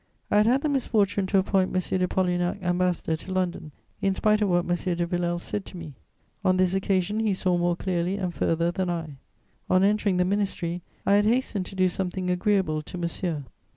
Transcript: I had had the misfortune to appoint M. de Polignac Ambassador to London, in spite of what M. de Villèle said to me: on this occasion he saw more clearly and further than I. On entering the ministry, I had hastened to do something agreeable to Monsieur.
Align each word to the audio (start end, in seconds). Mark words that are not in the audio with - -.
I 0.31 0.37
had 0.37 0.47
had 0.47 0.61
the 0.63 0.69
misfortune 0.69 1.27
to 1.27 1.37
appoint 1.37 1.69
M. 1.75 1.99
de 1.99 2.07
Polignac 2.07 2.57
Ambassador 2.63 3.15
to 3.17 3.31
London, 3.31 3.71
in 4.01 4.15
spite 4.15 4.41
of 4.41 4.49
what 4.49 4.61
M. 4.65 4.95
de 4.95 5.05
Villèle 5.05 5.39
said 5.39 5.63
to 5.65 5.77
me: 5.77 5.93
on 6.43 6.57
this 6.57 6.73
occasion 6.73 7.19
he 7.19 7.35
saw 7.35 7.55
more 7.55 7.75
clearly 7.75 8.15
and 8.17 8.33
further 8.33 8.71
than 8.71 8.89
I. 8.89 9.17
On 9.69 9.83
entering 9.83 10.17
the 10.17 10.25
ministry, 10.25 10.81
I 11.05 11.13
had 11.13 11.27
hastened 11.27 11.67
to 11.67 11.75
do 11.75 11.87
something 11.87 12.31
agreeable 12.31 12.81
to 12.81 12.97
Monsieur. 12.97 13.43